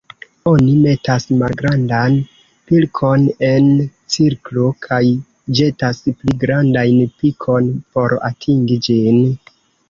Oni 0.51 0.69
metas 0.83 1.25
malgrandan 1.41 2.15
pilkon 2.71 3.27
en 3.49 3.67
cirklo 4.15 4.65
kaj 4.87 5.01
ĵetas 5.61 6.01
pli 6.09 6.35
grandajn 6.45 7.05
pilkon 7.21 7.71
por 7.99 8.17
atingi 8.33 8.81
ĝin. 8.89 9.23